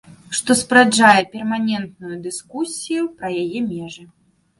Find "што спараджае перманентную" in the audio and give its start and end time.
0.37-2.15